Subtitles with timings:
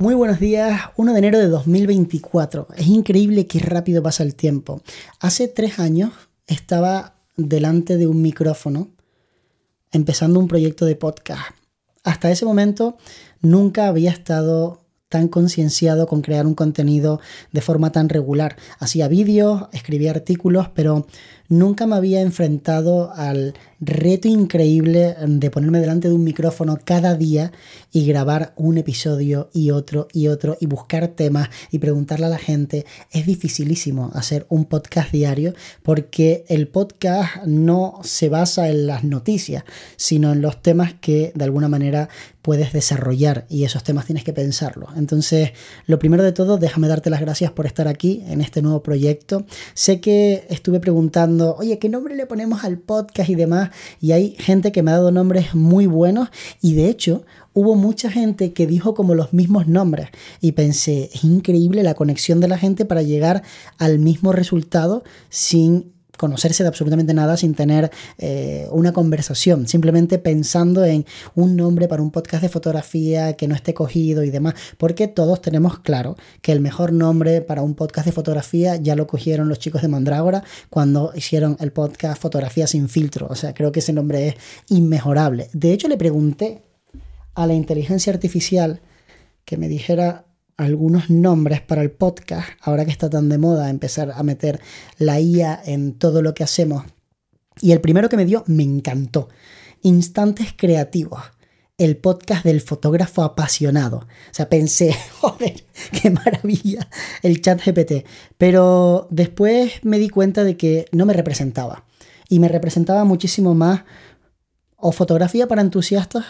[0.00, 2.68] Muy buenos días, 1 de enero de 2024.
[2.74, 4.80] Es increíble qué rápido pasa el tiempo.
[5.18, 6.10] Hace tres años
[6.46, 8.88] estaba delante de un micrófono
[9.92, 11.50] empezando un proyecto de podcast.
[12.02, 12.96] Hasta ese momento
[13.42, 17.20] nunca había estado tan concienciado con crear un contenido
[17.52, 18.56] de forma tan regular.
[18.78, 21.06] Hacía vídeos, escribía artículos, pero
[21.50, 27.50] nunca me había enfrentado al reto increíble de ponerme delante de un micrófono cada día
[27.92, 32.38] y grabar un episodio y otro y otro y buscar temas y preguntarle a la
[32.38, 32.86] gente.
[33.10, 39.64] Es dificilísimo hacer un podcast diario porque el podcast no se basa en las noticias,
[39.96, 42.08] sino en los temas que de alguna manera
[42.42, 44.88] puedes desarrollar y esos temas tienes que pensarlo.
[44.96, 45.52] Entonces,
[45.86, 49.44] lo primero de todo, déjame darte las gracias por estar aquí en este nuevo proyecto.
[49.74, 53.70] Sé que estuve preguntando, oye, ¿qué nombre le ponemos al podcast y demás?
[54.00, 56.28] y hay gente que me ha dado nombres muy buenos
[56.60, 60.08] y de hecho hubo mucha gente que dijo como los mismos nombres
[60.40, 63.42] y pensé, es increíble la conexión de la gente para llegar
[63.78, 70.84] al mismo resultado sin conocerse de absolutamente nada sin tener eh, una conversación, simplemente pensando
[70.84, 75.08] en un nombre para un podcast de fotografía que no esté cogido y demás, porque
[75.08, 79.48] todos tenemos claro que el mejor nombre para un podcast de fotografía ya lo cogieron
[79.48, 83.80] los chicos de Mandrágora cuando hicieron el podcast Fotografía sin filtro, o sea, creo que
[83.80, 84.34] ese nombre es
[84.68, 85.48] inmejorable.
[85.54, 86.62] De hecho, le pregunté
[87.34, 88.82] a la inteligencia artificial
[89.46, 90.26] que me dijera
[90.60, 94.60] algunos nombres para el podcast, ahora que está tan de moda empezar a meter
[94.98, 96.84] la IA en todo lo que hacemos.
[97.60, 99.28] Y el primero que me dio me encantó.
[99.82, 101.22] Instantes creativos.
[101.78, 103.98] El podcast del fotógrafo apasionado.
[103.98, 105.64] O sea, pensé, joder,
[106.00, 106.88] qué maravilla
[107.22, 108.04] el chat GPT.
[108.36, 111.86] Pero después me di cuenta de que no me representaba.
[112.28, 113.84] Y me representaba muchísimo más
[114.76, 116.26] o fotografía para entusiastas,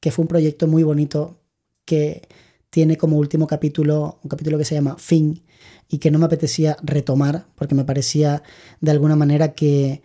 [0.00, 1.40] que fue un proyecto muy bonito
[1.86, 2.28] que
[2.74, 5.44] tiene como último capítulo un capítulo que se llama Fin
[5.88, 8.42] y que no me apetecía retomar porque me parecía
[8.80, 10.02] de alguna manera que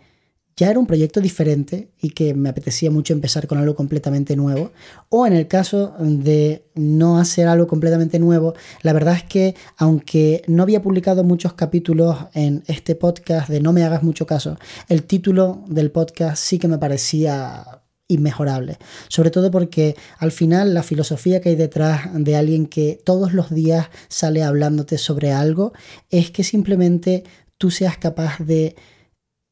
[0.56, 4.70] ya era un proyecto diferente y que me apetecía mucho empezar con algo completamente nuevo.
[5.08, 10.42] O en el caso de no hacer algo completamente nuevo, la verdad es que aunque
[10.46, 14.58] no había publicado muchos capítulos en este podcast de No me hagas mucho caso,
[14.88, 17.79] el título del podcast sí que me parecía
[18.10, 18.78] inmejorable.
[19.08, 23.50] Sobre todo porque al final la filosofía que hay detrás de alguien que todos los
[23.50, 25.72] días sale hablándote sobre algo
[26.10, 27.24] es que simplemente
[27.56, 28.76] tú seas capaz de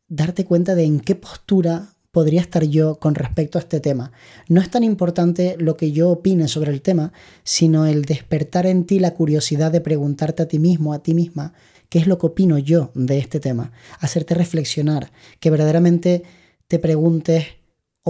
[0.08, 4.12] darte cuenta de en qué postura podría estar yo con respecto a este tema.
[4.48, 7.12] No es tan importante lo que yo opine sobre el tema,
[7.44, 11.52] sino el despertar en ti la curiosidad de preguntarte a ti mismo, a ti misma,
[11.88, 15.10] qué es lo que opino yo de este tema, hacerte reflexionar,
[15.40, 16.22] que verdaderamente
[16.66, 17.46] te preguntes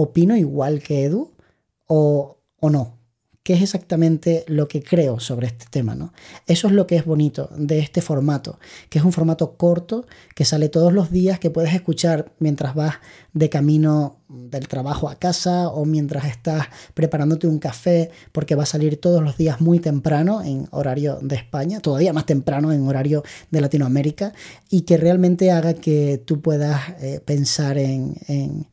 [0.01, 1.33] opino igual que Edu
[1.87, 2.99] o, o no
[3.49, 6.13] qué es exactamente lo que creo sobre este tema, ¿no?
[6.45, 8.59] Eso es lo que es bonito de este formato,
[8.89, 10.05] que es un formato corto,
[10.35, 12.97] que sale todos los días, que puedes escuchar mientras vas
[13.33, 18.67] de camino del trabajo a casa o mientras estás preparándote un café, porque va a
[18.67, 23.23] salir todos los días muy temprano en horario de España, todavía más temprano en horario
[23.49, 24.33] de Latinoamérica,
[24.69, 28.15] y que realmente haga que tú puedas eh, pensar en,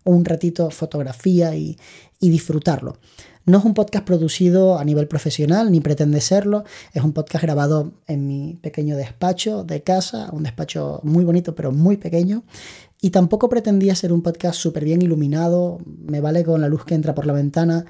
[0.05, 1.79] un ratito fotografía y,
[2.21, 2.99] y disfrutarlo.
[3.47, 6.65] No es un podcast producido a nivel profesional, ni pretende serlo.
[6.93, 11.71] Es un podcast grabado en mi pequeño despacho de casa, un despacho muy bonito, pero
[11.71, 12.43] muy pequeño.
[13.01, 15.79] Y tampoco pretendía ser un podcast súper bien iluminado.
[15.85, 17.85] Me vale con la luz que entra por la ventana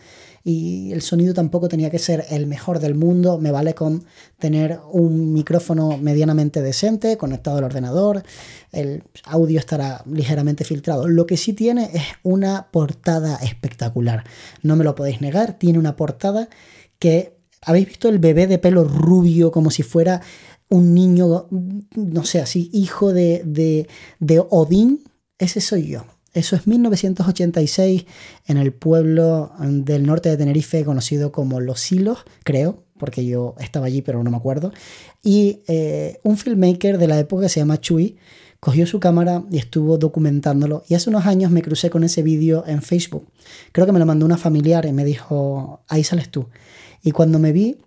[0.49, 4.05] y el sonido tampoco tenía que ser el mejor del mundo, me vale con
[4.39, 8.23] tener un micrófono medianamente decente conectado al ordenador,
[8.71, 11.09] el audio estará ligeramente filtrado.
[11.09, 14.23] Lo que sí tiene es una portada espectacular,
[14.63, 16.49] no me lo podéis negar, tiene una portada
[17.01, 17.35] que...
[17.63, 20.21] ¿Habéis visto el bebé de pelo rubio como si fuera
[20.69, 25.05] un niño, no sé, así, hijo de, de, de Odín?
[25.39, 26.05] Ese soy yo.
[26.37, 28.05] Eso es 1986
[28.47, 33.87] en el pueblo del norte de Tenerife conocido como Los Hilos, creo, porque yo estaba
[33.87, 34.71] allí pero no me acuerdo.
[35.23, 38.19] Y eh, un filmmaker de la época que se llama Chuy
[38.61, 40.85] cogió su cámara y estuvo documentándolo.
[40.89, 43.27] Y hace unos años me crucé con ese vídeo en Facebook.
[43.73, 46.49] Creo que me lo mandó una familiar y me dijo, ahí sales tú.
[47.03, 47.79] Y cuando me vi,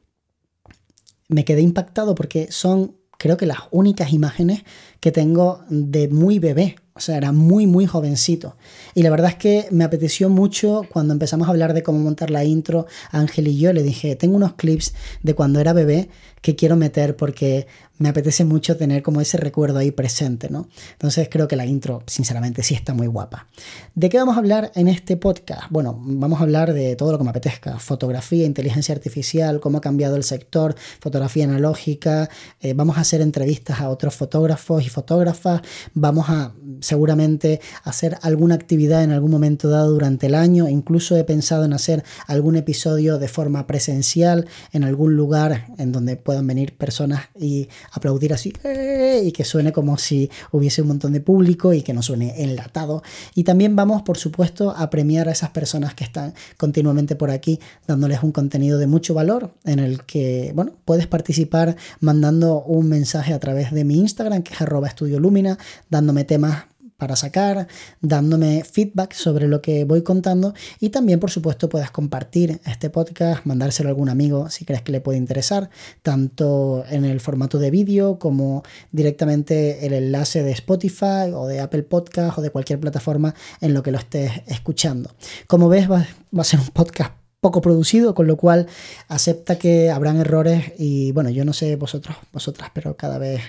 [1.30, 4.64] me quedé impactado porque son, creo que las únicas imágenes
[5.00, 6.76] que tengo de muy bebé.
[7.00, 8.58] O sea, era muy, muy jovencito.
[8.94, 12.30] Y la verdad es que me apeteció mucho cuando empezamos a hablar de cómo montar
[12.30, 14.94] la intro, Ángel y yo le dije, tengo unos clips
[15.24, 16.10] de cuando era bebé
[16.42, 17.68] que quiero meter porque
[18.00, 20.70] me apetece mucho tener como ese recuerdo ahí presente, ¿no?
[20.94, 23.48] Entonces creo que la intro, sinceramente, sí está muy guapa.
[23.94, 25.64] ¿De qué vamos a hablar en este podcast?
[25.70, 27.78] Bueno, vamos a hablar de todo lo que me apetezca.
[27.78, 32.30] Fotografía, inteligencia artificial, cómo ha cambiado el sector, fotografía analógica,
[32.62, 35.62] eh, vamos a hacer entrevistas a otros fotógrafos y fotógrafas,
[35.94, 36.54] vamos a
[36.90, 41.74] seguramente hacer alguna actividad en algún momento dado durante el año, incluso he pensado en
[41.74, 47.70] hacer algún episodio de forma presencial en algún lugar en donde puedan venir personas y
[47.92, 51.94] aplaudir así eh", y que suene como si hubiese un montón de público y que
[51.94, 53.04] no suene enlatado.
[53.36, 57.60] Y también vamos, por supuesto, a premiar a esas personas que están continuamente por aquí
[57.88, 63.34] dándoles un contenido de mucho valor en el que, bueno, puedes participar mandando un mensaje
[63.34, 65.60] a través de mi Instagram, que es arroba estudio lumina,
[65.90, 66.66] dándome temas
[67.00, 67.68] para sacar,
[68.02, 73.46] dándome feedback sobre lo que voy contando y también por supuesto puedes compartir este podcast,
[73.46, 75.72] mandárselo a algún amigo si crees que le puede interesar,
[76.04, 81.84] tanto en el formato de vídeo como directamente el enlace de Spotify o de Apple
[81.84, 85.10] Podcast o de cualquier plataforma en lo que lo estés escuchando.
[85.48, 86.06] Como ves va
[86.38, 88.68] a ser un podcast poco producido, con lo cual
[89.08, 93.42] acepta que habrán errores y bueno, yo no sé vosotros, vosotras, pero cada vez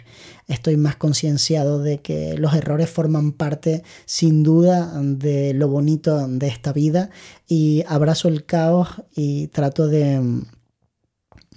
[0.46, 6.46] estoy más concienciado de que los errores forman parte sin duda de lo bonito de
[6.46, 7.10] esta vida
[7.48, 10.42] y abrazo el caos y trato de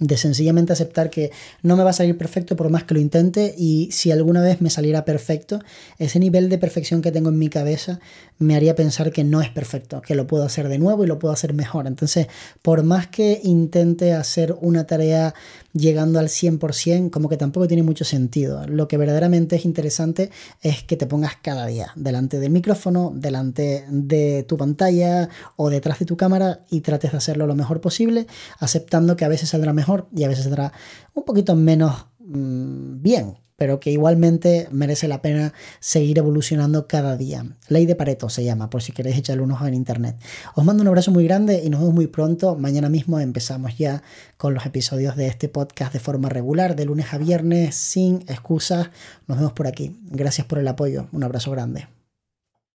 [0.00, 1.30] de sencillamente aceptar que
[1.62, 4.60] no me va a salir perfecto por más que lo intente y si alguna vez
[4.60, 5.60] me saliera perfecto,
[5.98, 8.00] ese nivel de perfección que tengo en mi cabeza
[8.38, 11.20] me haría pensar que no es perfecto, que lo puedo hacer de nuevo y lo
[11.20, 11.86] puedo hacer mejor.
[11.86, 12.26] Entonces,
[12.60, 15.32] por más que intente hacer una tarea
[15.72, 18.66] llegando al 100%, como que tampoco tiene mucho sentido.
[18.66, 20.30] Lo que verdaderamente es interesante
[20.60, 26.00] es que te pongas cada día delante del micrófono, delante de tu pantalla o detrás
[26.00, 28.26] de tu cámara y trates de hacerlo lo mejor posible,
[28.58, 29.83] aceptando que a veces saldrá mejor
[30.14, 30.72] y a veces saldrá
[31.14, 37.46] un poquito menos mm, bien, pero que igualmente merece la pena seguir evolucionando cada día.
[37.68, 40.16] Ley de Pareto se llama, por si queréis echarle un ojo en internet.
[40.54, 42.56] Os mando un abrazo muy grande y nos vemos muy pronto.
[42.56, 44.02] Mañana mismo empezamos ya
[44.36, 48.90] con los episodios de este podcast de forma regular, de lunes a viernes, sin excusas.
[49.28, 49.96] Nos vemos por aquí.
[50.10, 51.06] Gracias por el apoyo.
[51.12, 51.93] Un abrazo grande.